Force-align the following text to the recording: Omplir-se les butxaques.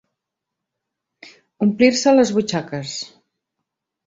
Omplir-se 1.67 2.15
les 2.17 2.33
butxaques. 2.39 2.97